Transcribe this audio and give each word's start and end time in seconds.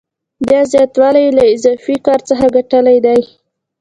دا 0.49 0.59
زیاتوالی 0.71 1.21
یې 1.25 1.31
له 1.37 1.43
اضافي 1.55 1.95
کار 2.05 2.19
څخه 2.29 2.45
ګټلی 2.55 2.97
دی 3.05 3.19